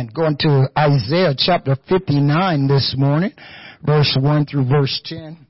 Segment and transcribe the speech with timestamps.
[0.00, 3.32] And going to Isaiah chapter 59 this morning,
[3.84, 5.46] verse 1 through verse 10.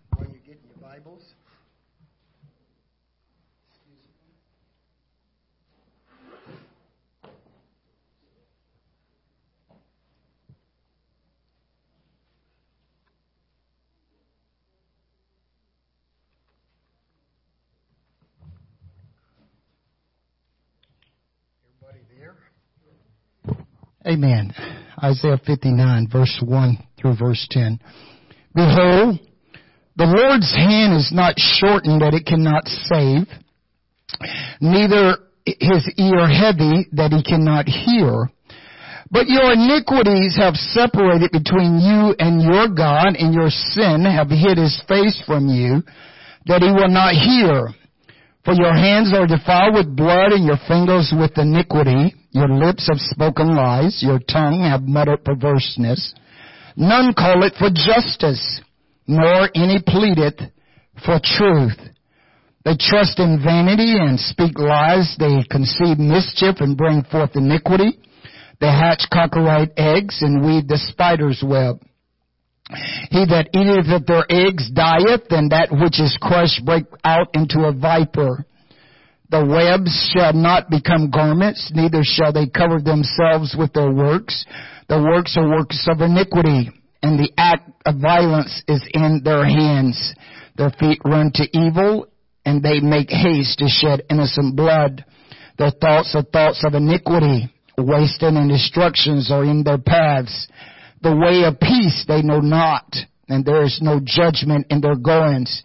[24.07, 24.53] Amen.
[25.03, 27.79] Isaiah 59 verse 1 through verse 10.
[28.54, 29.21] Behold,
[29.96, 33.28] the Lord's hand is not shortened that it cannot save,
[34.61, 38.31] neither his ear heavy that he cannot hear.
[39.11, 44.56] But your iniquities have separated between you and your God, and your sin have hid
[44.56, 45.83] his face from you,
[46.47, 47.75] that he will not hear.
[48.44, 52.14] For your hands are defiled with blood, and your fingers with iniquity.
[52.33, 56.14] Your lips have spoken lies, your tongue have muttered perverseness.
[56.77, 58.60] None call it for justice,
[59.06, 60.38] nor any pleadeth
[61.05, 61.77] for truth.
[62.64, 65.16] They trust in vanity and speak lies.
[65.18, 67.98] They conceive mischief and bring forth iniquity.
[68.60, 71.80] They hatch cockatrice eggs and weave the spider's web.
[73.10, 77.64] He that eateth of their eggs dieth, and that which is crushed break out into
[77.64, 78.44] a viper.
[79.31, 84.45] The webs shall not become garments, neither shall they cover themselves with their works.
[84.89, 86.69] The works are works of iniquity,
[87.00, 90.14] and the act of violence is in their hands.
[90.56, 92.08] Their feet run to evil,
[92.45, 95.05] and they make haste to shed innocent blood.
[95.58, 97.55] Their thoughts are thoughts of iniquity.
[97.78, 100.48] Wasting and destructions are in their paths.
[101.03, 102.97] The way of peace they know not,
[103.28, 105.62] and there is no judgment in their goings.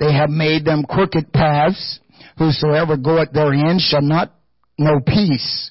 [0.00, 2.00] They have made them crooked paths
[2.38, 4.32] Whosoever goeth therein shall not
[4.78, 5.70] know peace.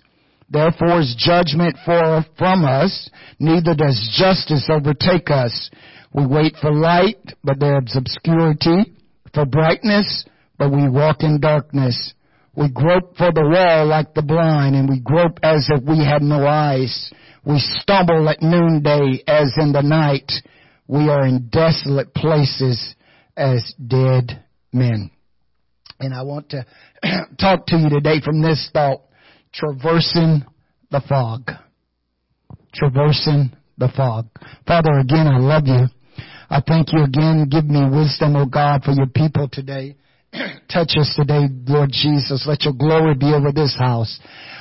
[0.49, 5.69] Therefore is judgment for, from us, neither does justice overtake us.
[6.13, 8.93] We wait for light, but there is obscurity,
[9.33, 10.25] for brightness,
[10.57, 12.13] but we walk in darkness.
[12.55, 16.21] We grope for the wall like the blind, and we grope as if we had
[16.21, 17.11] no eyes.
[17.43, 20.31] We stumble at noonday as in the night.
[20.87, 22.93] We are in desolate places
[23.35, 25.09] as dead men.
[26.03, 26.65] And I want to
[27.39, 29.03] talk to you today from this thought,
[29.53, 30.43] traversing
[30.91, 31.49] the fog.
[32.73, 34.27] Traversing the fog.
[34.67, 35.87] Father, again, I love you.
[36.49, 37.47] I thank you again.
[37.49, 39.95] Give me wisdom, oh God, for your people today.
[40.71, 42.45] Touch us today, Lord Jesus.
[42.47, 44.19] Let your glory be over this house.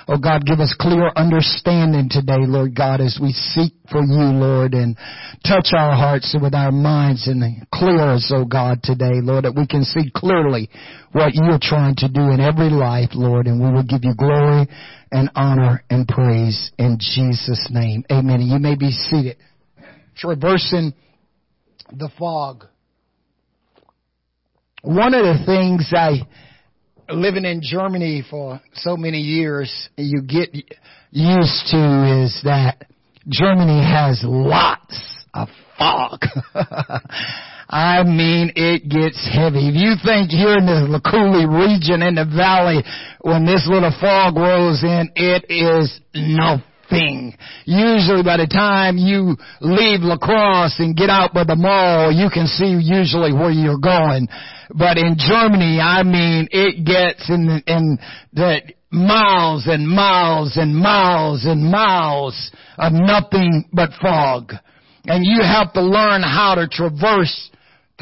[0.09, 4.75] Oh God, give us clear understanding today, Lord God, as we seek for you, Lord,
[4.75, 4.97] and
[5.47, 9.67] touch our hearts with our minds and clear us, oh God, today, Lord, that we
[9.67, 10.69] can see clearly
[11.13, 14.67] what you're trying to do in every life, Lord, and we will give you glory
[15.13, 18.05] and honor and praise in Jesus' name.
[18.11, 18.41] Amen.
[18.41, 19.37] You may be seated.
[20.17, 20.93] Traversing
[21.93, 22.67] the fog.
[24.83, 26.27] One of the things I
[27.09, 30.53] living in Germany for so many years, you get
[31.13, 32.87] used to is that
[33.29, 35.49] Germany has lots of
[35.79, 36.23] fog.
[37.69, 39.69] I mean, it gets heavy.
[39.69, 42.83] If you think here in the Laculi region in the valley,
[43.21, 46.01] when this little fog rolls in, it is
[46.93, 47.35] nothing.
[47.65, 52.29] Usually by the time you leave La Crosse and get out by the mall, you
[52.33, 54.29] can see usually where you're going.
[54.75, 57.99] But in Germany, I mean, it gets in in
[58.33, 58.61] the
[58.91, 64.53] miles and miles and miles and miles of nothing but fog.
[65.05, 67.51] And you have to learn how to traverse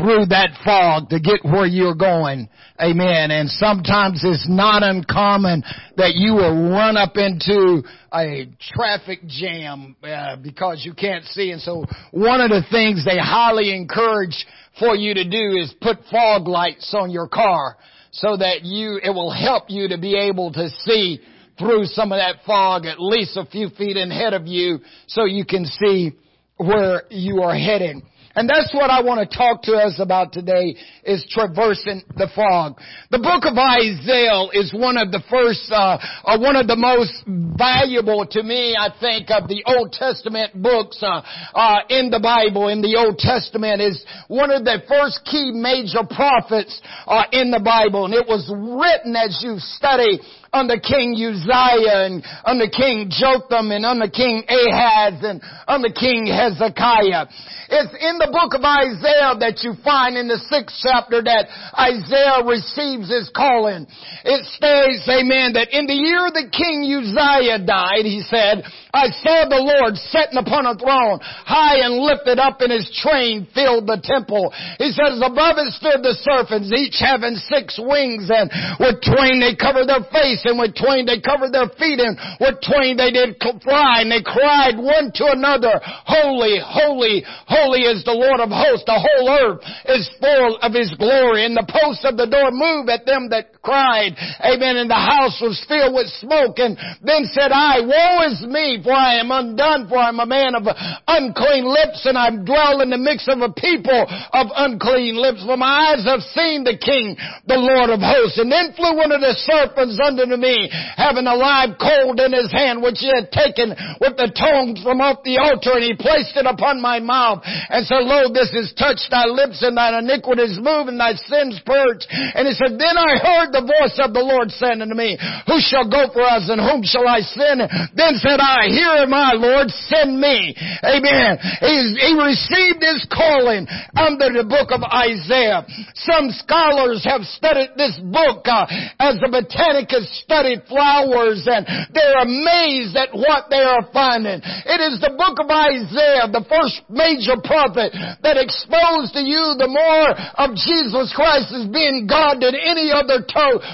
[0.00, 2.48] through that fog to get where you're going.
[2.80, 3.30] Amen.
[3.30, 5.62] And sometimes it's not uncommon
[5.96, 11.50] that you will run up into a traffic jam uh, because you can't see.
[11.50, 14.46] And so one of the things they highly encourage
[14.78, 17.76] for you to do is put fog lights on your car
[18.12, 21.20] so that you, it will help you to be able to see
[21.58, 25.44] through some of that fog at least a few feet ahead of you so you
[25.44, 26.12] can see
[26.56, 28.02] where you are heading.
[28.34, 32.78] And that's what I want to talk to us about today is traversing the fog.
[33.10, 37.10] The book of Isaiah is one of the first, uh, uh, one of the most
[37.26, 41.22] valuable to me, I think, of the Old Testament books uh,
[41.54, 42.68] uh, in the Bible.
[42.68, 47.60] In the Old Testament is one of the first key major prophets uh, in the
[47.60, 50.22] Bible, and it was written as you study
[50.52, 57.30] under King Uzziah and under King Jotham and under King Ahaz and under King Hezekiah.
[57.70, 61.46] It's in the book of Isaiah that you find in the sixth chapter that
[61.78, 63.86] Isaiah receives his calling.
[64.26, 69.46] It states, amen, that in the year that King Uzziah died, he said, I saw
[69.46, 74.02] the Lord sitting upon a throne, high and lifted up and his train filled the
[74.02, 74.50] temple.
[74.82, 78.50] He says, above it stood the seraphims, each having six wings and
[78.82, 82.58] with twain they covered their face and with twain they covered their feet and with
[82.64, 88.16] twain they did fly and they cried one to another, holy, holy, holy is the
[88.16, 88.86] Lord of hosts.
[88.86, 92.90] The whole earth is full of his glory and the posts of the door moved
[92.90, 94.16] at them that cried.
[94.40, 94.80] Amen.
[94.80, 98.92] And the house was filled with smoke and then said I, woe is me for
[98.92, 100.64] I am undone, for I am a man of
[101.06, 105.42] unclean lips, and I dwell in the midst of a people of unclean lips.
[105.44, 107.16] For my eyes have seen the King,
[107.46, 108.38] the Lord of hosts.
[108.38, 112.50] And then flew one of the seraphims unto me, having a live coal in his
[112.52, 116.36] hand, which he had taken with the tongs from off the altar, and he placed
[116.36, 120.58] it upon my mouth, and said, Lo, this has touched thy lips, and thine iniquities
[120.60, 122.06] move, and thy sins purged.
[122.10, 125.16] And he said, Then I heard the voice of the Lord saying unto me,
[125.46, 127.64] Who shall go for us, and whom shall I send?
[127.96, 130.54] Then said I, here am I, Lord, send me.
[130.84, 131.38] Amen.
[131.60, 133.66] He's, he received his calling
[133.96, 135.64] under the book of Isaiah.
[135.94, 138.66] Some scholars have studied this book uh,
[138.98, 144.40] as the botanicist studied flowers and they're amazed at what they are finding.
[144.40, 149.70] It is the book of Isaiah, the first major prophet that exposed to you the
[149.70, 153.24] more of Jesus Christ as being God than any other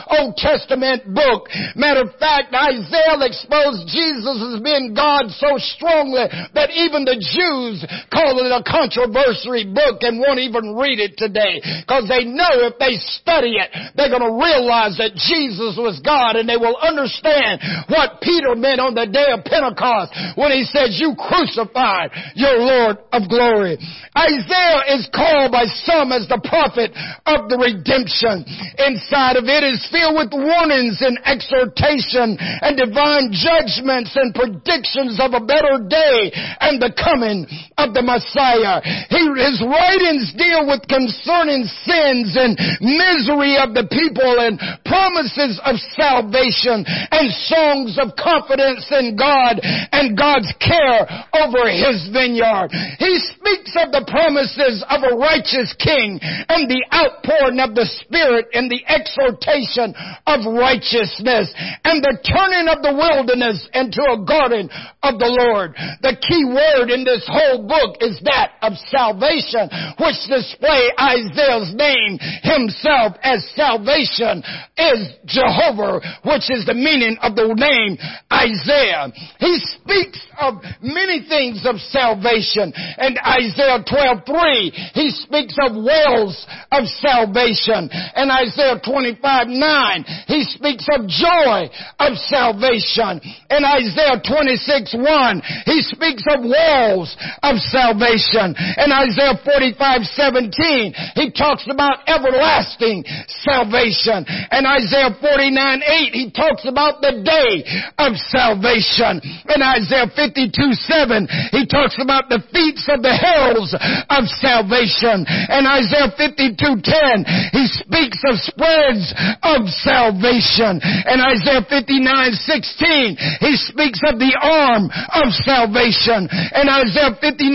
[0.07, 1.49] Old Testament book.
[1.75, 7.83] Matter of fact, Isaiah exposed Jesus as being God so strongly that even the Jews
[8.13, 11.61] call it a controversy book and won't even read it today.
[11.83, 16.36] Because they know if they study it, they're going to realize that Jesus was God
[16.37, 20.97] and they will understand what Peter meant on the day of Pentecost when he says,
[21.01, 23.77] you crucified your Lord of glory.
[24.17, 26.93] Isaiah is called by some as the prophet
[27.27, 28.45] of the redemption.
[28.81, 35.19] Inside of it is filled with warnings and exhortation and divine judgments and predictions predictions
[35.21, 36.31] of a better day
[36.61, 37.47] and the coming
[37.79, 38.81] of the Messiah.
[39.09, 45.77] He, his writings deal with concerning sins and misery of the people and promises of
[45.95, 51.07] salvation and songs of confidence in God and God's care
[51.37, 52.71] over his vineyard.
[52.99, 58.49] He speaks of the promises of a righteous king and the outpouring of the Spirit
[58.53, 59.95] and the exhortation
[60.27, 61.53] of righteousness
[61.85, 64.69] and the turning of the wilderness into a garden
[65.03, 65.75] of the Lord.
[66.03, 69.69] The key word in this whole book is that of salvation,
[70.01, 74.43] which display Isaiah's name himself as salvation
[74.77, 77.99] is Jehovah, which is the meaning of the name
[78.33, 79.13] Isaiah.
[79.39, 82.73] He speaks of many things of salvation.
[82.75, 87.91] And Isaiah 12:3, he speaks of wells of salvation.
[87.93, 91.69] And Isaiah 25:9, he speaks of joy
[91.99, 93.21] of salvation.
[93.51, 98.55] And Isaiah 20 26, 1, he speaks of walls of salvation.
[98.79, 103.03] In Isaiah 45, 17, he talks about everlasting
[103.43, 104.23] salvation.
[104.53, 107.65] In Isaiah 49, 8, he talks about the day
[107.97, 109.25] of salvation.
[109.49, 115.25] In Isaiah 52, 7, he talks about the feats of the heralds of salvation.
[115.25, 119.09] In Isaiah 52, 10, he speaks of spreads
[119.41, 120.79] of salvation.
[121.09, 121.97] In Isaiah 59,
[122.45, 126.29] 16, he speaks of the arm of salvation.
[126.29, 127.49] In Isaiah 59,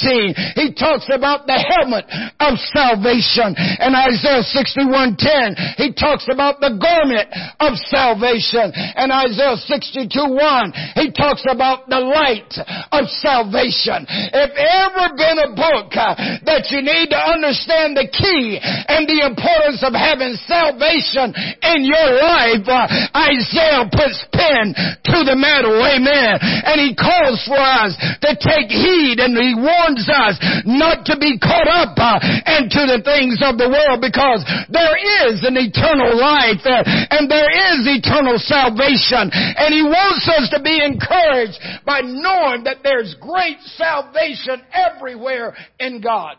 [0.00, 2.08] 17, he talks about the helmet
[2.40, 3.52] of salvation.
[3.84, 7.28] In Isaiah 61, 10, he talks about the garment
[7.58, 8.70] of salvation.
[8.74, 12.52] And Isaiah 62, 1, he talks about the light
[12.92, 14.04] of salvation.
[14.06, 16.14] If ever been a book uh,
[16.44, 21.32] that you need to understand the key and the importance of having salvation
[21.64, 25.80] in your life, uh, Isaiah puts pen to the metal.
[25.80, 26.36] Amen.
[26.40, 30.36] And he calls for us to take heed and he warns us
[30.68, 32.20] not to be caught up uh,
[32.60, 37.86] into the things of the world because there is an eternal life and there is
[37.86, 39.30] eternal salvation.
[39.32, 46.00] And he wants us to be encouraged by knowing that there's great salvation everywhere in
[46.00, 46.36] God.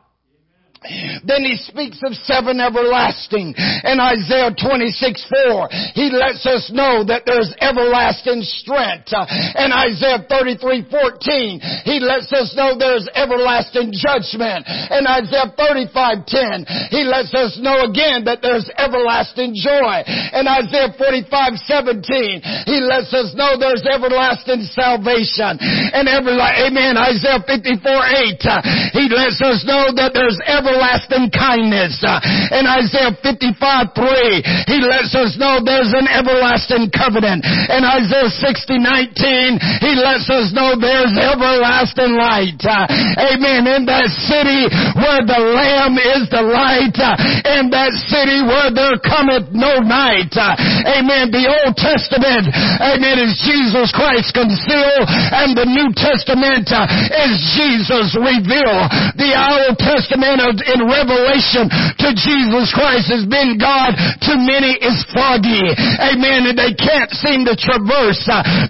[0.81, 3.53] Then he speaks of seven everlasting.
[3.85, 4.89] In Isaiah 26,
[5.29, 9.13] 4, he lets us know that there's everlasting strength.
[9.13, 14.65] In Isaiah 33, 14, he lets us know there's everlasting judgment.
[14.89, 20.01] In Isaiah 35, 10, he lets us know again that there's everlasting joy.
[20.33, 25.61] In Isaiah 45, 17, he lets us know there's everlasting salvation.
[25.61, 31.99] And every, amen, Isaiah 54, 8, he lets us know that there's everlasting everlasting kindness.
[31.99, 32.23] Uh,
[32.55, 37.43] in Isaiah 55, 3, he lets us know there's an everlasting covenant.
[37.43, 42.61] In Isaiah 60, 19, he lets us know there's everlasting light.
[42.63, 42.87] Uh,
[43.35, 43.67] amen.
[43.67, 47.19] In that city where the Lamb is the light, uh,
[47.59, 50.31] in that city where there cometh no night.
[50.31, 51.35] Amen.
[51.35, 52.47] The Old Testament,
[52.79, 58.87] amen, is Jesus Christ concealed and the New Testament is Jesus revealed.
[59.19, 65.74] The Old Testament in revelation to Jesus Christ has been God to many is foggy.
[66.00, 66.50] Amen.
[66.50, 68.22] And they can't seem to traverse.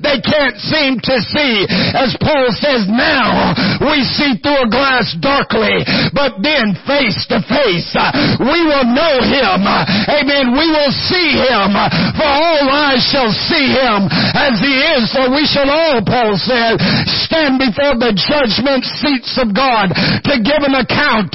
[0.03, 1.67] They can't seem to see.
[1.95, 5.83] As Paul says, now we see through a glass darkly,
[6.15, 7.91] but then face to face.
[8.39, 9.61] We will know him.
[9.65, 10.55] Amen.
[10.55, 11.71] We will see him.
[12.17, 15.11] For all eyes shall see him as he is.
[15.11, 16.79] For we shall all, Paul said,
[17.27, 21.33] stand before the judgment seats of God to give an account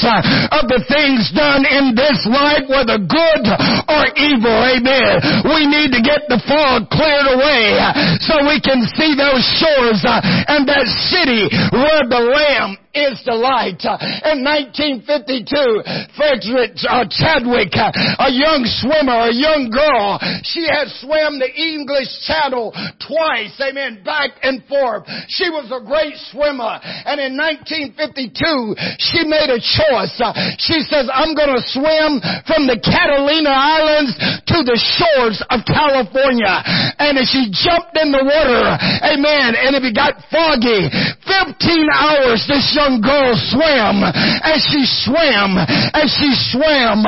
[0.53, 3.45] of the things done in this life, whether good
[3.89, 4.55] or evil.
[4.55, 5.15] Amen.
[5.47, 7.79] We need to get the fog cleared away
[8.23, 13.37] so we can see those shores uh, and that city where the Lamb is the
[13.37, 13.85] light.
[14.25, 17.93] In 1952, Frederick uh, Chadwick, uh,
[18.25, 20.17] a young swimmer, a young girl,
[20.49, 25.05] she had swam the English Channel twice, amen, back and forth.
[25.29, 26.81] She was a great swimmer.
[26.81, 30.17] And in 1952, she made a choice.
[30.17, 34.17] Uh, she says, I'm going to swim from the Catalina Islands
[34.49, 36.65] to the shores of California.
[36.97, 38.65] And as she jumped in the water,
[39.05, 40.89] amen, and if it got foggy,
[41.27, 44.07] 15 hours this young young girl swam.
[44.07, 47.03] As she swam, as she swam,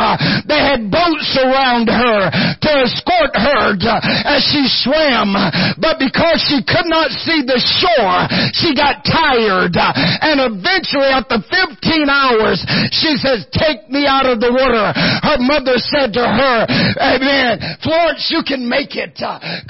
[0.50, 3.78] they had boats around her to escort her
[4.26, 5.38] as she swam.
[5.78, 9.78] But because she could not see the shore, she got tired.
[9.78, 12.58] And eventually after 15 hours,
[12.90, 14.90] she says, take me out of the water.
[15.22, 16.58] Her mother said to her,
[16.98, 19.14] Amen, Florence, you can make it.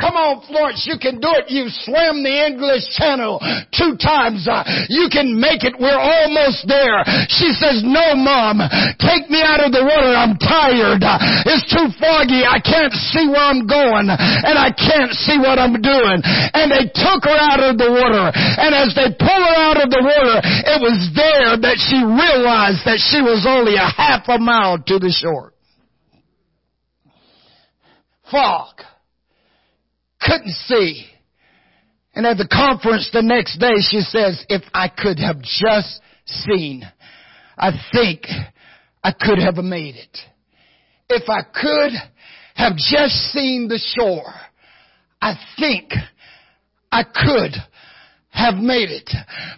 [0.01, 1.51] Come on, Florence, you can do it.
[1.53, 3.41] You swam the English Channel
[3.77, 4.49] two times.
[4.89, 5.75] You can make it.
[5.79, 7.03] We're almost there.
[7.29, 8.63] She says, no mom,
[9.03, 10.15] take me out of the water.
[10.15, 11.03] I'm tired.
[11.45, 12.47] It's too foggy.
[12.47, 16.19] I can't see where I'm going and I can't see what I'm doing.
[16.25, 18.31] And they took her out of the water.
[18.35, 22.87] And as they pull her out of the water, it was there that she realized
[22.87, 25.53] that she was only a half a mile to the shore.
[28.31, 28.75] Fog.
[30.21, 31.07] Couldn't see.
[32.19, 36.83] And at the conference the next day, she says, if I could have just seen,
[37.57, 38.27] I think
[39.05, 40.19] I could have made it.
[41.09, 41.93] If I could
[42.57, 44.35] have just seen the shore,
[45.23, 45.93] I think
[46.91, 47.53] I could
[48.31, 49.09] have made it.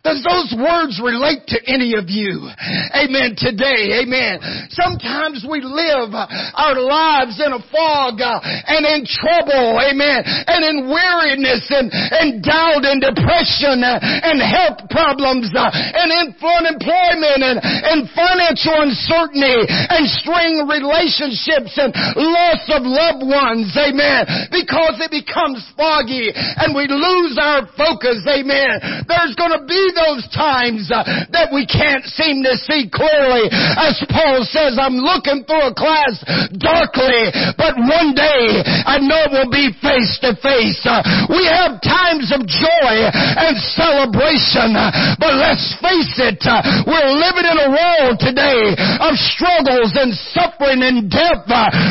[0.06, 2.46] Does those words relate to any of you?
[2.94, 3.34] Amen.
[3.34, 4.40] Today, amen.
[4.70, 11.66] Sometimes we live our lives in a fog and in trouble, amen, and in weariness
[11.68, 20.06] and, and doubt and depression and health problems and unemployment and, and financial uncertainty and
[20.22, 24.24] strained relationships and loss of loved ones, amen,
[24.54, 28.59] because it becomes foggy and we lose our focus, amen
[29.08, 31.02] there's going to be those times uh,
[31.32, 33.48] that we can't seem to see clearly.
[33.50, 36.20] As Paul says, I'm looking through a glass
[36.56, 40.82] darkly, but one day I know we'll be face to face.
[40.84, 41.02] Uh,
[41.32, 46.42] we have times of joy and celebration, uh, but let's face it,
[46.86, 51.46] we're living in a world today of struggles and suffering and death,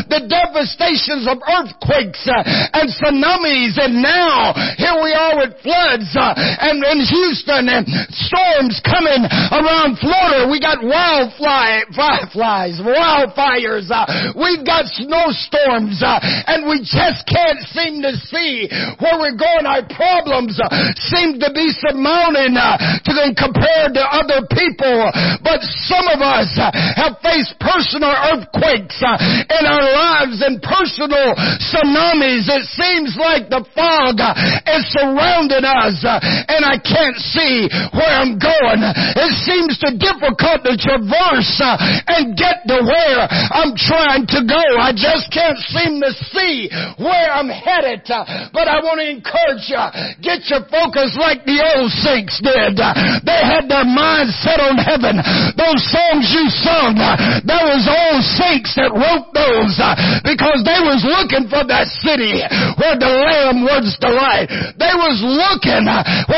[0.09, 6.11] the devastations of earthquakes and tsunamis, and now here we are with floods
[6.59, 9.23] and in Houston and storms coming
[9.55, 10.51] around Florida.
[10.51, 13.87] We got wildfly, flies, wildfires.
[13.87, 18.67] Uh, we've got snowstorms uh, and we just can't seem to see
[18.99, 19.63] where we're going.
[19.63, 20.67] Our problems uh,
[21.15, 22.75] seem to be surmounting uh,
[23.07, 25.09] to them compared to other people.
[25.39, 29.15] But some of us uh, have faced personal earthquakes uh,
[29.47, 32.51] in our lives and personal tsunamis.
[32.51, 36.03] It seems like the fog is surrounding us
[36.49, 38.81] and I can't see where I'm going.
[38.81, 41.77] It seems too difficult to traverse uh,
[42.09, 44.63] and get to where I'm trying to go.
[44.81, 48.01] I just can't seem to see where I'm headed.
[48.09, 49.83] Uh, but I want to encourage you,
[50.25, 52.81] get your focus like the old saints did.
[52.81, 55.21] They had their minds set on heaven.
[55.53, 59.77] Those songs you sung, uh, there was old saints that wrote those
[60.25, 62.41] because they was looking for that city
[62.81, 64.49] where the Lamb was the light.
[64.49, 65.85] They was looking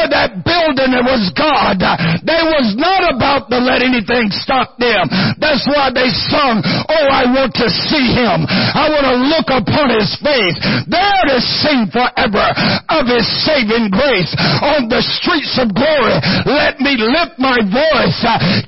[0.09, 1.77] that building it was God.
[2.25, 5.09] They was not about to let anything stop them.
[5.37, 8.45] That's why they sung, Oh, I want to see him.
[8.47, 10.57] I want to look upon his face.
[10.89, 12.47] There to sing forever
[12.89, 14.31] of his saving grace.
[14.61, 16.17] On the streets of glory,
[16.47, 18.19] let me lift my voice.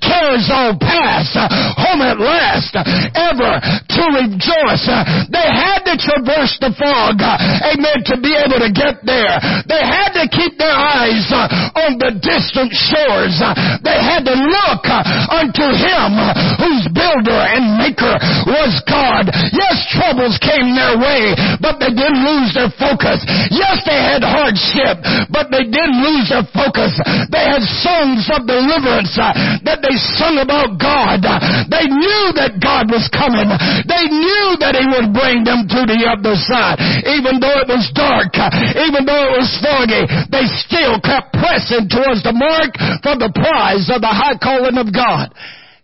[0.04, 1.36] Cares all past.
[1.80, 2.76] Home at last.
[3.14, 4.86] Ever to rejoice.
[5.30, 7.20] They had to traverse the fog.
[7.22, 8.00] Amen.
[8.12, 9.36] To be able to get there.
[9.68, 11.48] They had to keep their eyes Uh,
[11.88, 13.38] on the distant shores.
[13.40, 13.54] Uh,
[13.84, 15.04] they had to look uh,
[15.40, 16.12] unto him
[16.60, 18.16] whose builder and maker
[18.50, 19.30] was God.
[19.52, 23.24] Yes, troubles came their way, but they didn't lose their focus.
[23.52, 26.96] Yes, they had hardship, but they didn't lose their focus.
[27.30, 29.34] They had songs of deliverance uh,
[29.68, 31.24] that they sung about God.
[31.70, 33.50] They knew that God was coming.
[33.86, 36.80] They knew that He would bring them to the other side.
[37.06, 38.34] Even though it was dark,
[38.78, 43.90] even though it was foggy, they still kept pressing towards the mark for the prize
[43.94, 45.34] of the high calling of God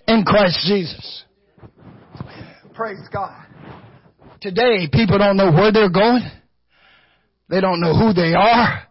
[0.07, 1.23] in Christ Jesus.
[2.73, 3.45] Praise God.
[4.41, 6.23] Today, people don't know where they're going.
[7.49, 8.83] They don't know who they are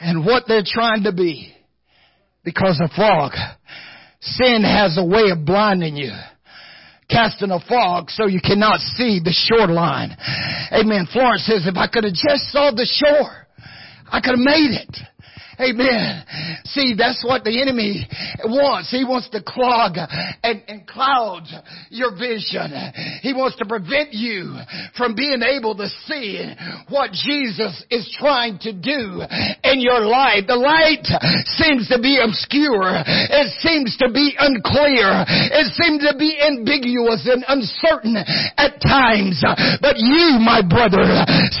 [0.00, 1.54] and what they're trying to be
[2.42, 3.32] because of fog.
[4.20, 6.12] Sin has a way of blinding you
[7.08, 10.16] casting a fog so you cannot see the shoreline.
[10.72, 11.08] Amen.
[11.12, 13.48] Florence says, if I could have just saw the shore,
[14.06, 14.96] I could have made it.
[15.60, 16.24] Amen.
[16.64, 18.08] See, that's what the enemy
[18.48, 18.90] wants.
[18.90, 20.00] He wants to clog
[20.42, 21.44] and, and cloud
[21.90, 22.72] your vision.
[23.20, 24.56] He wants to prevent you
[24.96, 26.48] from being able to see
[26.88, 29.20] what Jesus is trying to do
[29.64, 30.48] in your life.
[30.48, 31.04] The light
[31.60, 33.04] seems to be obscure.
[33.04, 35.28] It seems to be unclear.
[35.28, 39.44] It seems to be ambiguous and uncertain at times.
[39.84, 41.04] But you, my brother,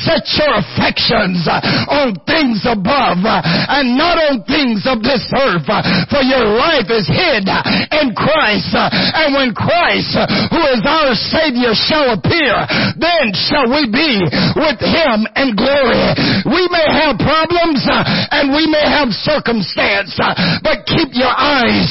[0.08, 6.22] set your affections on things above and not on things of this earth, uh, for
[6.22, 7.62] your life is hid uh,
[8.02, 8.74] in Christ.
[8.74, 10.14] Uh, and when Christ,
[10.50, 12.54] who is our Savior, shall appear,
[12.98, 14.22] then shall we be
[14.56, 16.04] with Him in glory.
[16.46, 20.16] We may have problems and we may have circumstance,
[20.62, 21.90] but keep your eyes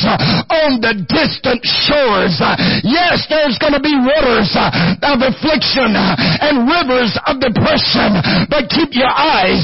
[0.50, 2.38] on the distant shores.
[2.84, 9.12] Yes, there's going to be waters of affliction and rivers of depression, but keep your
[9.12, 9.64] eyes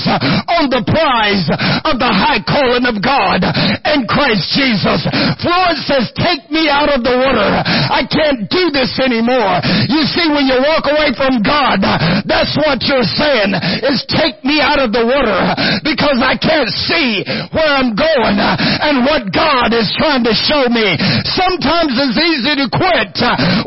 [0.50, 1.48] on the prize
[1.86, 3.46] of the high calling of God
[3.86, 5.06] in Christ Jesus.
[5.38, 7.52] Florence says, take me out of the water.
[7.62, 9.62] I can't do this anymore.
[9.86, 11.86] You see, when you walk away from God,
[12.26, 13.54] that's what you're saying
[13.86, 15.54] is take me out of the water
[15.86, 17.22] because I can't see
[17.54, 20.98] where I'm going and what God is trying to show me.
[21.30, 23.14] Sometimes it's easy to quit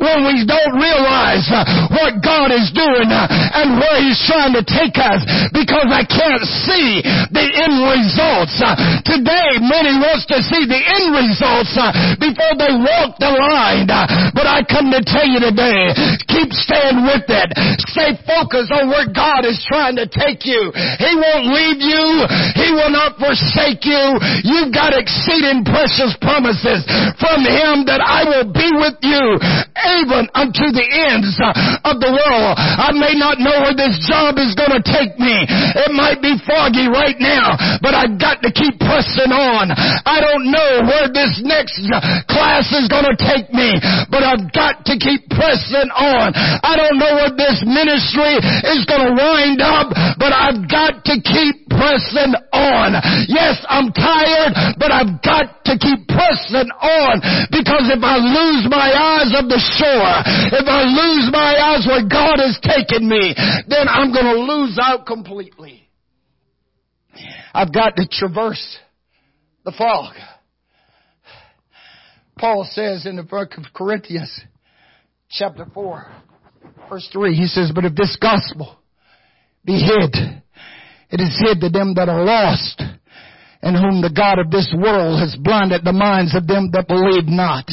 [0.02, 1.46] when we don't realize
[1.94, 5.22] what God is doing and where He's trying to take us
[5.54, 7.86] because I can't see the end
[8.48, 8.80] results.
[9.04, 13.88] Today, many wants to see the end results uh, before they walk the line.
[13.88, 15.92] Uh, but I come to tell you today,
[16.28, 17.48] keep staying with it.
[17.92, 20.72] Stay focused on where God is trying to take you.
[20.72, 22.04] He won't leave you.
[22.56, 24.16] He will not forsake you.
[24.44, 26.84] You've got exceeding precious promises
[27.20, 29.40] from Him that I will be with you
[29.98, 32.54] even unto the ends uh, of the world.
[32.58, 35.46] I may not know where this job is going to take me.
[35.48, 39.72] It might be foggy right now, but I've got to keep pressing on.
[39.72, 41.80] I don't know where this next
[42.28, 43.80] class is going to take me,
[44.12, 46.36] but I've got to keep pressing on.
[46.36, 48.36] I don't know where this ministry
[48.68, 49.88] is going to wind up,
[50.20, 53.00] but I've got to keep pressing on.
[53.30, 57.20] Yes, I'm tired, but I've got to keep pressing on
[57.52, 60.14] because if I lose my eyes of the shore,
[60.52, 63.34] if I lose my eyes where God has taken me,
[63.68, 65.87] then I'm going to lose out completely.
[67.54, 68.78] I've got to traverse
[69.64, 70.14] the fog.
[72.38, 74.30] Paul says in the book of Corinthians,
[75.30, 76.06] chapter 4,
[76.88, 78.78] verse 3, he says, But if this gospel
[79.64, 80.14] be hid,
[81.10, 82.80] it is hid to them that are lost,
[83.62, 87.26] in whom the God of this world has blinded the minds of them that believe
[87.26, 87.68] not,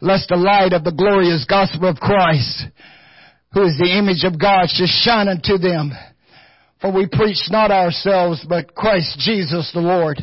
[0.00, 2.64] lest the light of the glorious gospel of Christ,
[3.54, 5.92] who is the image of God, should shine unto them.
[6.80, 10.18] For we preach not ourselves, but Christ Jesus the Lord,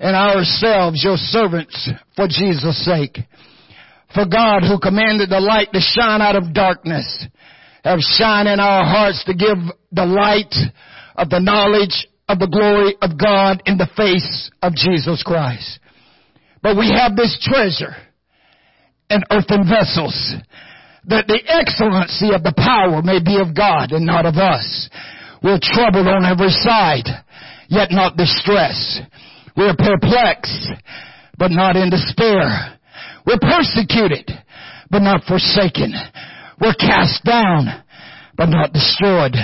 [0.00, 3.18] and ourselves your servants for Jesus' sake.
[4.14, 7.26] For God who commanded the light to shine out of darkness,
[7.84, 9.58] have shine in our hearts to give
[9.92, 10.54] the light
[11.14, 15.78] of the knowledge of the glory of God in the face of Jesus Christ.
[16.62, 17.94] But we have this treasure
[19.10, 20.34] in earthen vessels
[21.06, 24.90] that the excellency of the power may be of God and not of us.
[25.42, 27.06] We're troubled on every side,
[27.68, 29.02] yet not distressed.
[29.56, 30.70] We're perplexed,
[31.38, 32.78] but not in despair.
[33.26, 34.30] We're persecuted,
[34.90, 35.92] but not forsaken.
[36.60, 37.84] We're cast down,
[38.36, 39.36] but not destroyed.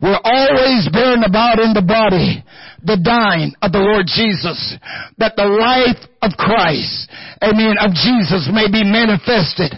[0.00, 2.44] We're always bearing about in the body
[2.82, 4.76] the dying of the Lord Jesus,
[5.18, 7.08] that the life of Christ,
[7.44, 9.76] amen, of Jesus may be manifested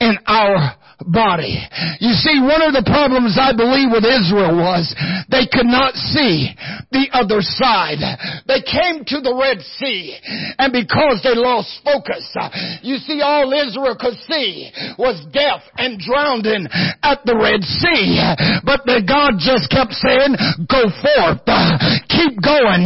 [0.00, 1.58] in our body.
[2.00, 4.90] You see, one of the problems I believe with Israel was
[5.30, 6.54] they could not see
[6.90, 8.00] the other side.
[8.46, 10.18] They came to the Red Sea
[10.58, 12.50] and because they lost focus, uh,
[12.82, 16.68] you see all Israel could see was death and drowning
[17.02, 18.20] at the Red Sea.
[18.62, 20.36] But God just kept saying,
[20.68, 22.84] go forth, uh, keep going,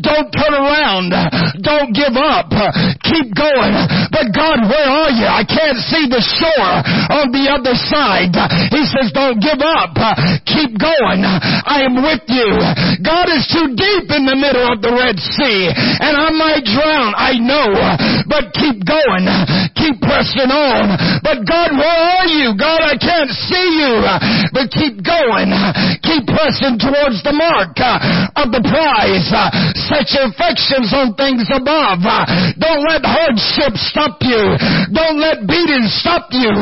[0.00, 1.12] don't turn around,
[1.60, 2.48] don't give up,
[3.04, 3.74] keep going.
[4.10, 5.28] But God, where are you?
[5.28, 6.72] I can't see the shore
[7.20, 8.32] on the other side.
[8.72, 9.92] He says, don't give up.
[10.48, 11.22] Keep going.
[11.22, 12.48] I am with you.
[13.04, 17.12] God is too deep in the middle of the Red Sea and I might drown.
[17.12, 17.68] I know,
[18.26, 19.28] but keep going.
[19.76, 20.96] Keep pressing on.
[21.20, 22.56] But God, where are you?
[22.56, 24.02] God, I can't see you,
[24.54, 25.50] but keep going.
[26.02, 27.76] Keep pressing towards the mark
[28.38, 29.28] of the prize.
[29.90, 32.02] Set your affections on things above.
[32.58, 34.56] Don't let hardship stop you.
[34.94, 36.52] Don't let beating stop you.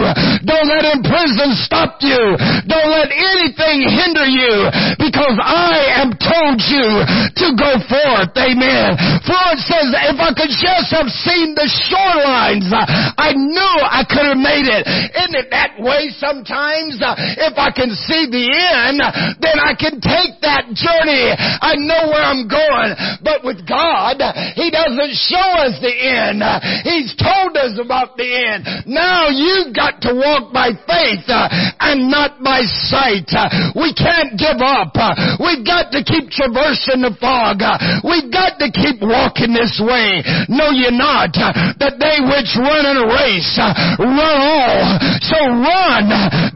[0.45, 2.37] Don't let prison stop you.
[2.65, 7.05] Don't let anything hinder you because I am told you
[7.37, 8.33] to go forth.
[8.37, 8.97] Amen.
[9.27, 14.25] For it says, if I could just have seen the shorelines, I knew I could
[14.25, 14.85] have made it.
[14.87, 17.01] Isn't it that way sometimes?
[17.01, 19.01] If I can see the end,
[19.41, 21.35] then I can take that journey.
[21.37, 22.97] I know where I'm going.
[23.23, 24.23] But with God,
[24.57, 26.41] He doesn't show us the end.
[26.85, 28.87] He's told us about the end.
[28.87, 31.49] Now you've got to walk by faith faith uh,
[31.81, 33.29] and not by sight.
[33.33, 34.93] Uh, we can't give up.
[34.95, 37.65] Uh, we've got to keep traversing the fog.
[38.05, 40.23] We've got to keep walking this way.
[40.53, 43.57] Know ye not that they which run in a race
[43.99, 45.01] run all.
[45.25, 46.05] So run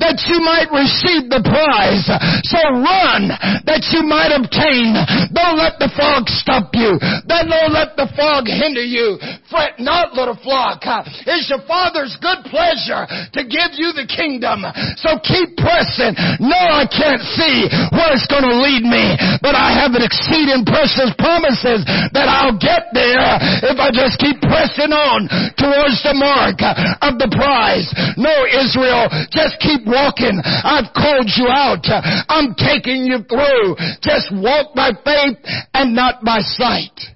[0.01, 2.05] that you might receive the prize.
[2.45, 3.33] So run
[3.65, 4.95] that you might obtain.
[5.33, 7.01] Don't let the fog stop you.
[7.27, 9.17] Don't let the fog hinder you.
[9.49, 10.85] Fret not, little flock.
[11.27, 14.67] It's your Father's good pleasure to give you the kingdom.
[15.01, 16.15] So keep pressing.
[16.43, 20.67] No, I can't see where it's going to lead me, but I have an exceeding
[20.67, 23.39] precious promises that I'll get there
[23.71, 26.59] if I just keep pressing on towards the mark
[27.01, 27.89] of the prize.
[28.19, 30.43] No, Israel, just keep walking.
[30.45, 31.87] I've called you out.
[32.29, 33.79] I'm taking you through.
[34.03, 35.39] Just walk by faith
[35.73, 37.15] and not by sight.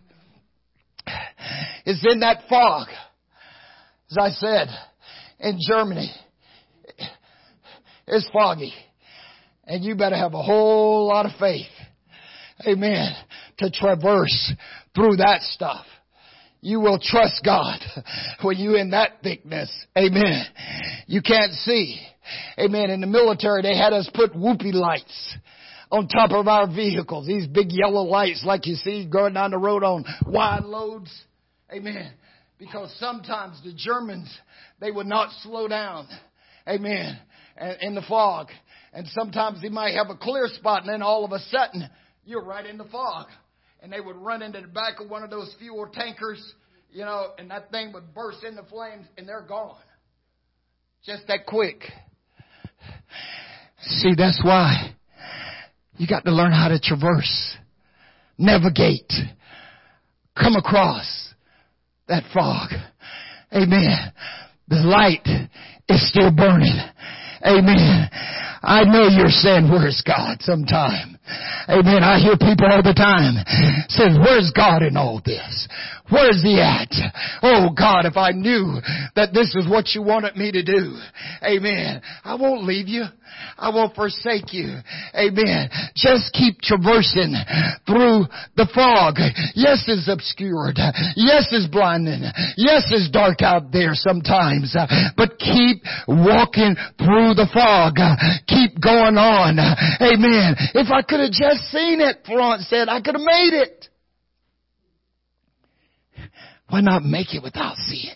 [1.85, 2.89] It's in that fog.
[4.11, 4.69] As I said,
[5.41, 6.11] in Germany,
[8.09, 8.73] it's foggy.
[9.65, 11.67] And you better have a whole lot of faith.
[12.67, 13.13] Amen.
[13.59, 14.53] To traverse
[14.95, 15.85] through that stuff.
[16.61, 17.79] You will trust God
[18.43, 19.71] when you're in that thickness.
[19.97, 20.45] Amen.
[21.07, 22.01] You can't see.
[22.59, 22.91] Amen.
[22.91, 25.37] In the military, they had us put whoopee lights
[25.91, 27.27] on top of our vehicles.
[27.27, 31.11] These big yellow lights like you see going down the road on wide loads.
[31.73, 32.13] Amen.
[32.59, 34.37] Because sometimes the Germans,
[34.81, 36.09] they would not slow down.
[36.67, 37.19] Amen
[37.81, 38.49] in the fog.
[38.93, 41.89] And sometimes he might have a clear spot and then all of a sudden
[42.25, 43.27] you're right in the fog.
[43.83, 46.43] And they would run into the back of one of those fuel tankers,
[46.91, 49.77] you know, and that thing would burst into flames and they're gone.
[51.05, 51.85] Just that quick.
[53.83, 54.95] See, that's why
[55.97, 57.57] you got to learn how to traverse,
[58.37, 59.13] navigate,
[60.37, 61.35] come across
[62.09, 62.71] that fog.
[63.53, 64.13] Amen.
[64.69, 65.27] The light
[65.89, 66.79] is still burning.
[67.45, 68.09] Amen.
[68.63, 71.19] I know you're saying, where's God sometime?
[71.69, 72.03] Amen.
[72.03, 73.45] I hear people all the time
[73.89, 75.69] say, where's God in all this?
[76.11, 76.93] Where is he at?
[77.43, 78.81] Oh God, if I knew
[79.15, 80.97] that this is what you wanted me to do.
[81.43, 82.01] Amen.
[82.25, 83.05] I won't leave you.
[83.57, 84.79] I won't forsake you.
[85.15, 85.71] Amen.
[85.95, 87.35] Just keep traversing
[87.87, 89.17] through the fog.
[89.55, 90.79] Yes, it's obscured.
[91.15, 92.23] Yes, it's blinding.
[92.57, 94.75] Yes, it's dark out there sometimes.
[95.17, 98.01] But keep walking through the fog.
[98.47, 99.59] Keep going on.
[100.01, 100.57] Amen.
[100.75, 103.89] If I could have just seen it, Florence said, I could have made it.
[106.69, 108.13] Why not make it without sin?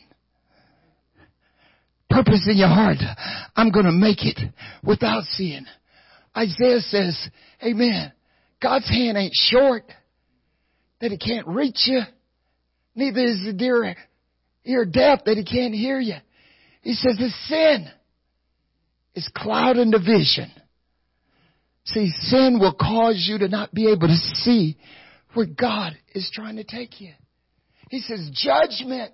[2.10, 2.98] Purpose in your heart.
[3.56, 4.38] I'm going to make it
[4.84, 5.66] without sin.
[6.36, 7.28] Isaiah says,
[7.62, 8.12] Amen.
[8.60, 9.84] God's hand ain't short
[11.00, 12.02] that he can't reach you.
[12.94, 13.96] Neither is the dear
[14.64, 16.16] ear deaf that he can't hear you.
[16.82, 17.88] He says the sin
[19.14, 20.50] is clouding the vision.
[21.84, 24.76] See, sin will cause you to not be able to see
[25.34, 27.12] where God is trying to take you.
[27.92, 29.12] He says judgment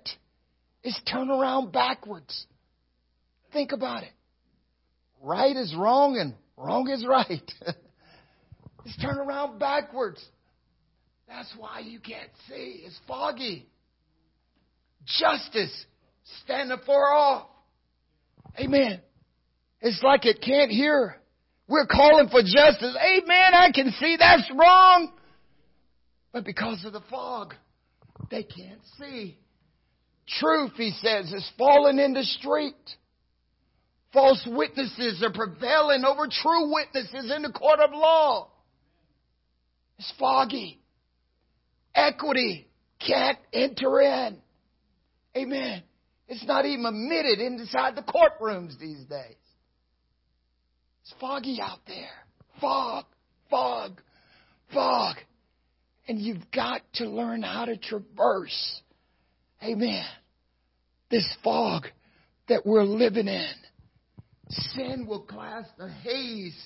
[0.85, 2.45] is turn around backwards.
[3.51, 4.13] Think about it.
[5.21, 7.27] Right is wrong and wrong is right.
[8.85, 10.25] it's turn around backwards.
[11.27, 12.83] That's why you can't see.
[12.85, 13.67] It's foggy.
[15.03, 15.85] Justice
[16.45, 17.47] stand afar off.
[18.57, 19.01] Amen.
[19.81, 21.17] It's like it can't hear.
[21.67, 22.95] We're calling for justice.
[22.95, 23.53] Amen.
[23.53, 25.11] I can see that's wrong.
[26.31, 27.55] But because of the fog,
[28.29, 29.37] they can't see.
[30.27, 32.75] Truth, he says, is falling in the street.
[34.13, 38.49] False witnesses are prevailing over true witnesses in the court of law.
[39.97, 40.79] It's foggy.
[41.93, 42.67] Equity
[43.05, 44.37] can't enter in.
[45.35, 45.83] Amen.
[46.27, 49.35] It's not even admitted inside the courtrooms these days.
[51.01, 52.09] It's foggy out there.
[52.61, 53.05] Fog,
[53.49, 54.01] fog,
[54.73, 55.17] fog.
[56.09, 58.81] And you've got to learn how to traverse.
[59.63, 60.03] Amen.
[61.11, 61.83] This fog
[62.47, 63.53] that we're living in.
[64.49, 66.57] Sin will cast a haze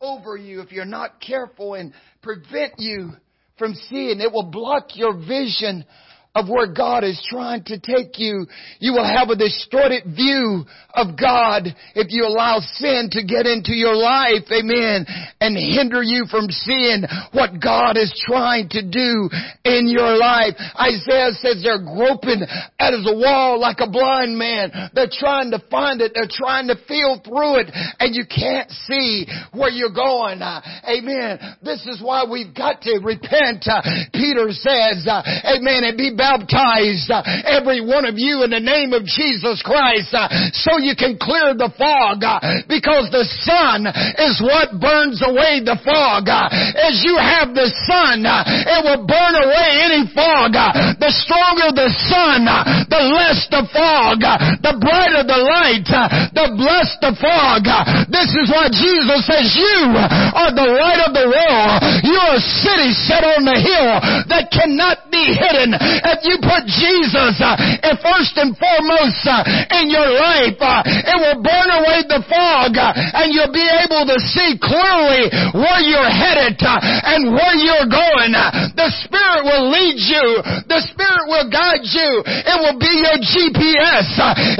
[0.00, 3.10] over you if you're not careful and prevent you
[3.58, 4.22] from seeing.
[4.22, 5.84] It will block your vision
[6.34, 8.46] of where God is trying to take you.
[8.80, 10.64] You will have a distorted view
[10.94, 15.04] of God if you allow sin to get into your life, amen,
[15.40, 19.28] and hinder you from seeing what God is trying to do
[19.64, 20.56] in your life.
[20.80, 22.40] Isaiah says they're groping
[22.80, 24.72] at a wall like a blind man.
[24.94, 26.12] They're trying to find it.
[26.14, 27.68] They're trying to feel through it
[28.00, 30.40] and you can't see where you're going.
[30.40, 31.38] Uh, amen.
[31.62, 33.68] This is why we've got to repent.
[33.68, 33.82] Uh,
[34.14, 38.94] Peter says, uh, amen, and be baptized, uh, every one of you in the name
[38.94, 42.38] of Jesus Christ, uh, so you can clear the fog, uh,
[42.70, 43.90] because the sun
[44.22, 46.30] is what burns away the fog.
[46.30, 46.46] Uh,
[46.78, 50.54] as you have the sun, uh, it will burn away any fog.
[50.54, 52.46] Uh, the stronger the sun,
[52.86, 54.22] the less the fog.
[54.62, 57.66] The brighter the light, the less the fog.
[58.12, 61.76] This is why Jesus says, you are the light of the world.
[62.04, 63.90] You're a city set on the hill
[64.28, 65.74] that cannot be hidden
[66.12, 67.56] if you put Jesus uh,
[68.04, 69.40] first and foremost uh,
[69.80, 74.04] in your life, uh, it will burn away the fog uh, and you'll be able
[74.04, 78.36] to see clearly where you're headed and where you're going.
[78.76, 80.26] The Spirit will lead you.
[80.68, 82.10] The Spirit will guide you.
[82.26, 84.08] It will be your GPS.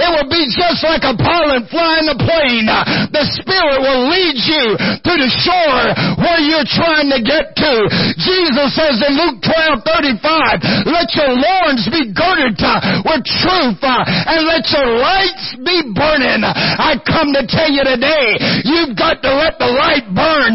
[0.00, 2.68] It will be just like a pilot flying a plane.
[3.12, 5.84] The Spirit will lead you to the shore
[6.22, 7.72] where you're trying to get to.
[8.16, 14.02] Jesus says in Luke 12, 35, let your loins be girded uh, with truth uh,
[14.06, 16.46] and let your lights be burning.
[16.46, 20.54] I come to tell you today, you've got to let the light burn.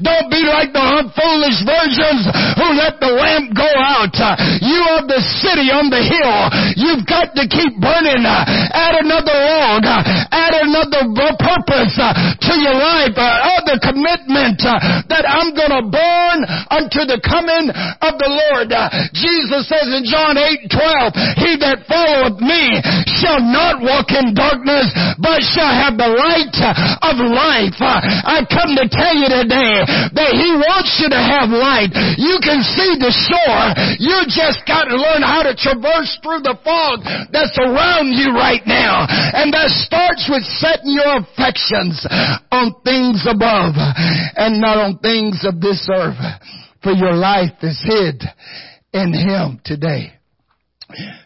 [0.00, 2.22] Don't be like the foolish virgins
[2.54, 4.14] who let the lamp go out.
[4.62, 6.38] You are the city on the hill.
[6.78, 8.22] You've got to keep burning.
[8.24, 9.82] Add another log.
[10.78, 13.18] Another purpose uh, to your life.
[13.18, 16.38] Uh, Other commitment uh, that I'm going to burn
[16.70, 17.66] unto the coming
[17.98, 18.70] of the Lord.
[19.10, 22.78] Jesus says in John 8, 12, He that followeth me
[23.18, 24.86] shall not walk in darkness,
[25.18, 26.54] but shall have the light
[27.02, 27.78] of life.
[27.82, 29.82] I come to tell you today
[30.14, 31.90] that He wants you to have light.
[32.22, 33.66] You can see the shore.
[33.98, 37.02] You just got to learn how to traverse through the fog
[37.34, 39.10] that's around you right now.
[39.10, 42.06] And that starts with setting your affections
[42.50, 46.16] on things above and not on things of this earth.
[46.82, 48.22] For your life is hid
[48.92, 50.12] in Him today.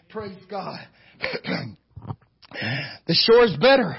[0.09, 0.79] Praise God.
[3.07, 3.97] the shore is better.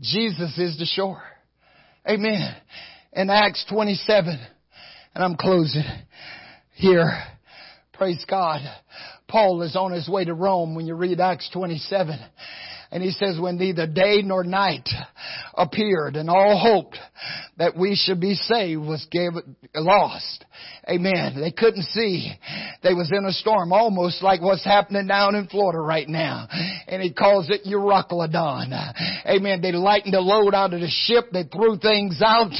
[0.00, 1.22] Jesus is the shore.
[2.08, 2.54] Amen.
[3.12, 4.38] In Acts 27,
[5.14, 5.84] and I'm closing
[6.74, 7.12] here.
[7.92, 8.60] Praise God.
[9.28, 12.18] Paul is on his way to Rome when you read Acts 27.
[12.92, 14.86] And he says, when neither day nor night
[15.54, 16.98] appeared and all hoped
[17.58, 19.32] that we should be saved was gave,
[19.74, 20.44] lost.
[20.88, 21.40] Amen.
[21.40, 22.32] They couldn't see.
[22.82, 26.48] They was in a storm, almost like what's happening down in Florida right now.
[26.88, 28.72] And he calls it Euroclydon.
[29.26, 29.62] Amen.
[29.62, 31.26] They lightened the load out of the ship.
[31.32, 32.50] They threw things out,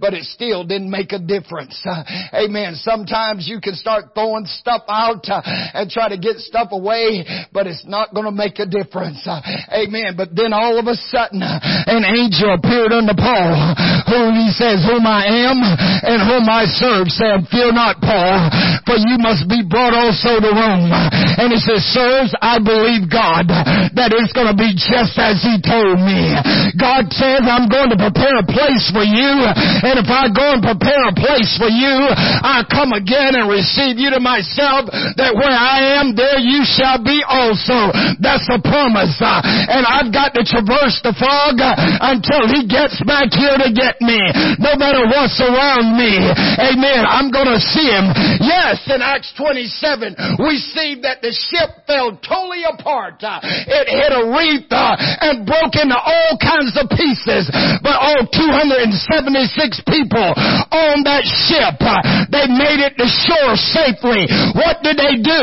[0.00, 1.84] but it still didn't make a difference.
[2.32, 2.74] Amen.
[2.76, 7.84] Sometimes you can start throwing stuff out and try to get stuff away, but it's
[7.86, 9.26] not going to make a difference.
[9.68, 10.14] Amen.
[10.16, 13.76] But then all of a sudden, an angel appeared unto Paul,
[14.08, 18.48] who he says, whom I am and whom I serve, said, fear not, Paul,
[18.88, 20.88] for you must be brought also to Rome.
[20.90, 25.60] And he says, sirs, I believe God that it's going to be just as he
[25.60, 26.32] told me.
[26.78, 29.44] God says, I'm going to prepare a place for you.
[29.84, 34.00] And if I go and prepare a place for you, I come again and receive
[34.00, 34.88] you to myself
[35.18, 37.92] that where I am, there you shall be also.
[38.22, 43.56] That's a promise and I've got to traverse the fog until he gets back here
[43.56, 44.20] to get me.
[44.58, 46.18] No matter what's around me.
[46.60, 47.02] Amen.
[47.06, 48.10] I'm going to see him.
[48.42, 53.20] Yes, in Acts 27, we see that the ship fell totally apart.
[53.22, 57.48] Uh, it hit a reef uh, and broke into all kinds of pieces.
[57.82, 60.30] But all 276 people
[60.72, 62.00] on that ship, uh,
[62.32, 64.28] they made it to shore safely.
[64.54, 65.42] What did they do?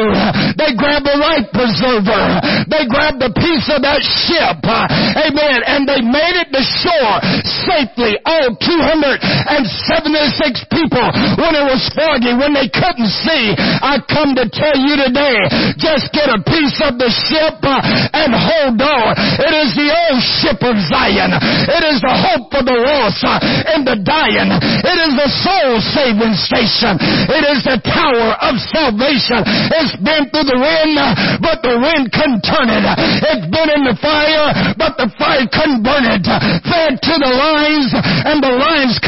[0.58, 2.42] They grabbed the life preserver.
[2.70, 4.60] They grabbed the piece of that ship.
[4.64, 5.60] Amen.
[5.66, 7.18] And they made it to shore
[7.68, 8.20] safely.
[8.34, 11.06] All 276 people
[11.38, 13.54] when it was foggy, when they couldn't see.
[13.54, 15.38] I come to tell you today,
[15.78, 17.78] just get a piece of the ship uh,
[18.10, 19.14] and hold on.
[19.38, 21.30] It is the old ship of Zion.
[21.78, 23.38] It is the hope for the lost uh,
[23.70, 24.50] and the dying.
[24.82, 26.98] It is the soul saving station.
[27.30, 29.46] It is the tower of salvation.
[29.78, 32.82] It's been through the wind, uh, but the wind couldn't turn it.
[33.30, 36.26] It's been in the fire, but the fire couldn't burn it.
[36.66, 39.00] Fed to the lions, and the lions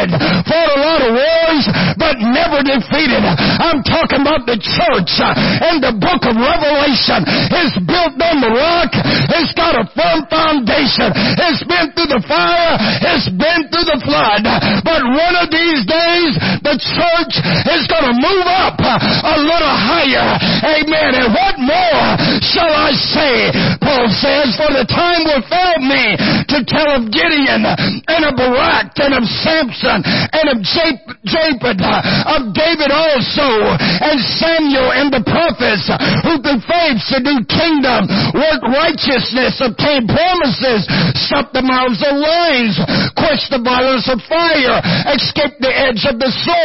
[0.00, 0.10] it.
[0.46, 1.64] Fought a lot of wars,
[2.00, 3.22] but never defeated.
[3.24, 8.90] I'm talking about the church and the book of Revelation is built on the rock.
[8.94, 11.12] It's got a firm foundation.
[11.14, 12.76] It's been through the fire.
[13.14, 14.42] It's been through the flood.
[14.82, 16.32] But one of these days,
[16.70, 17.34] the church
[17.66, 20.38] is going to move up a little higher.
[20.62, 21.10] Amen.
[21.18, 22.02] And what more
[22.38, 23.50] shall I say?
[23.82, 26.14] Paul says, for the time will fail me
[26.46, 32.54] to tell of Gideon and of Barak and of Samson and of Japheth, uh, of
[32.54, 35.90] David also, and Samuel and the prophets
[36.22, 40.86] who through faith subdued kingdom, worked righteousness, obtained promises,
[41.26, 42.78] stopped the mouths of lions,
[43.18, 44.78] quenched the violence of fire,
[45.10, 46.59] escaped the edge of the sword,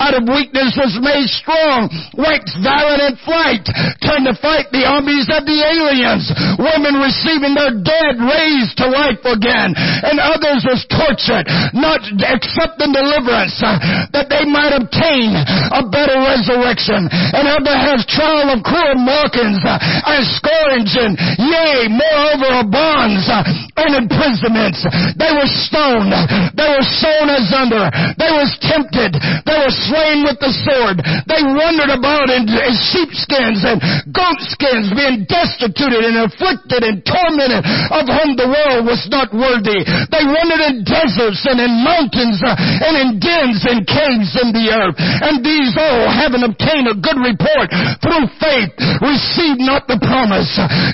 [0.00, 1.86] out of weakness was made strong,
[2.18, 3.64] waxed violent in flight,
[4.02, 6.26] turned to fight the armies of the aliens,
[6.58, 13.54] women receiving their dead raised to life again, and others was tortured, not accepting deliverance,
[13.62, 13.78] uh,
[14.10, 19.78] that they might obtain a better resurrection, and other has trial of cruel mockings, uh,
[19.78, 23.46] and scourge, and yea, moreover, of bonds, uh,
[23.78, 24.82] and imprisonments.
[25.16, 26.12] They were stoned,
[26.56, 27.88] they were sown as under,
[28.18, 32.48] they was tempted, they were slain with the sword, they wandered about in
[32.92, 33.78] sheepskins and
[34.10, 39.84] goatskins, being destituted and afflicted and tormented, of whom the world was not worthy.
[39.84, 44.66] They wandered in deserts and in mountains uh, and in dens and caves in the
[44.72, 44.96] earth.
[44.98, 47.68] And these all, having obtained a good report
[48.00, 50.50] through faith, received not the promise.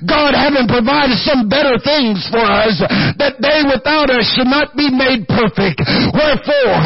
[0.07, 2.79] God having provided some better things for us,
[3.21, 5.83] that they without us should not be made perfect.
[6.13, 6.77] Wherefore,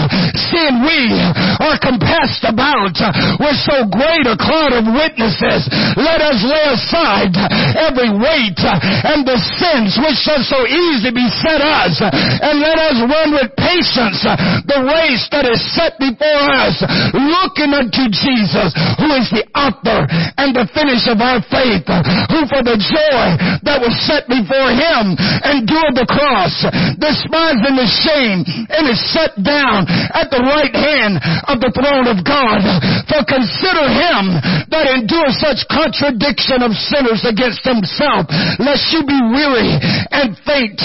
[0.50, 1.00] seeing we
[1.36, 2.96] are compassed about
[3.38, 7.34] with so great a cloud of witnesses, let us lay aside
[7.78, 13.36] every weight and the sins which does so easily beset us, and let us run
[13.36, 14.24] with patience
[14.66, 16.76] the race that is set before us,
[17.14, 20.08] looking unto Jesus, who is the author
[20.40, 21.86] and the finish of our faith,
[22.32, 23.26] who for the joy
[23.62, 25.14] that was set before him
[25.46, 26.64] endured the cross,
[26.98, 29.84] despising the shame, and is set down
[30.16, 32.60] at the right hand of the throne of God.
[33.08, 38.28] For consider him that endures such contradiction of sinners against himself,
[38.58, 39.76] lest you be weary
[40.10, 40.80] and faint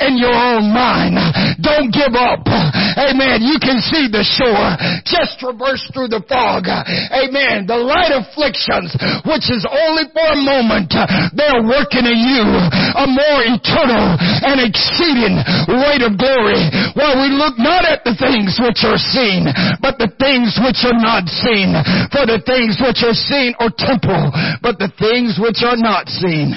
[0.00, 1.18] in your own mind.
[1.64, 2.44] Don't give up.
[2.44, 3.40] Amen.
[3.40, 4.76] You can see the shore.
[5.08, 6.68] Just traverse through the fog.
[6.68, 7.64] Amen.
[7.64, 8.92] The light afflictions
[9.24, 10.92] which is only for a moment,
[11.32, 15.40] they're working in you a more eternal and exceeding
[15.72, 16.60] weight of glory.
[16.92, 19.48] While we look not at the things which are seen,
[19.80, 21.72] but the things which are not seen.
[22.12, 26.54] For the things which are seen are temporal, but the things which are not seen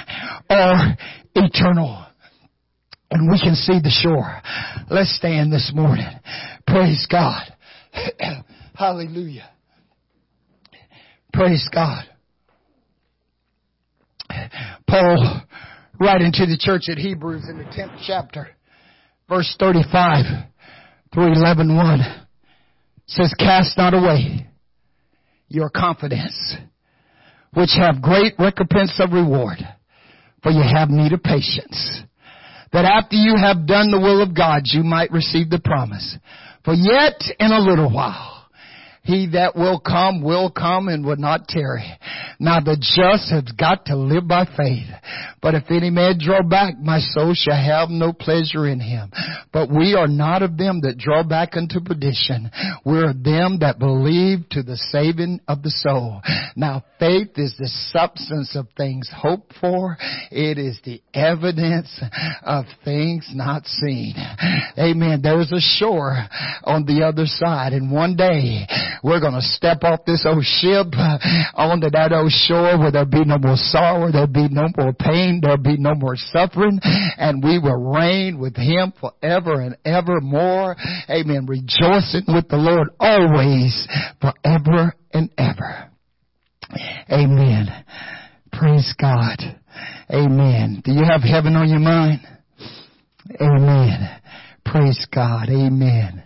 [0.50, 0.98] are
[1.36, 2.07] eternal
[3.12, 4.42] and we can see the shore.
[4.90, 6.08] Let's stand this morning.
[6.66, 7.54] Praise God.
[8.76, 9.50] Hallelujah.
[11.34, 12.06] Praise God.
[14.88, 15.42] Paul,
[16.00, 18.50] writing to the church at Hebrews in the 10th chapter,
[19.30, 20.48] verse 35
[21.14, 22.28] through 11, 1,
[23.08, 24.48] says, Cast not away
[25.48, 26.56] your confidence,
[27.54, 29.60] which have great recompense of reward,
[30.44, 32.04] for you have need of patience
[32.74, 36.18] that after you have done the will of God, you might receive the promise.
[36.66, 38.46] For yet in a little while,
[39.04, 41.98] he that will come will come and will not tarry.
[42.40, 44.88] Now the just has got to live by faith.
[45.42, 49.12] But if any man draw back, my soul shall have no pleasure in him.
[49.52, 52.52] But we are not of them that draw back unto perdition.
[52.86, 56.22] We're of them that believe to the saving of the soul.
[56.56, 59.98] Now faith is the substance of things hoped for.
[60.32, 62.02] It is the evidence
[62.44, 64.16] of things not seen.
[64.78, 65.22] Amen.
[65.22, 66.18] There's a shore
[66.64, 68.68] on the other side and one day
[69.04, 70.88] we're going to step off this old ship
[71.54, 75.40] onto that old shore where there'll be no more sorrow, there'll be no more pain,
[75.42, 80.76] there'll be no more suffering, and we will reign with Him forever and ever more.
[81.10, 81.46] Amen.
[81.46, 83.88] Rejoicing with the Lord always,
[84.22, 85.92] forever and ever.
[87.12, 87.68] Amen.
[88.52, 89.38] Praise God.
[90.10, 90.82] Amen.
[90.84, 92.20] Do you have heaven on your mind?
[93.40, 94.22] Amen.
[94.66, 95.50] Praise God.
[95.50, 96.24] Amen.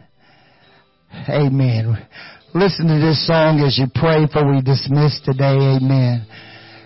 [1.30, 2.08] Amen.
[2.54, 5.56] Listen to this song as you pray for we dismiss today.
[5.56, 6.28] Amen.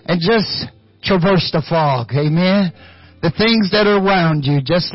[0.06, 0.70] And just
[1.02, 2.14] traverse the fog.
[2.14, 2.70] Amen.
[3.20, 4.94] The things that are around you, just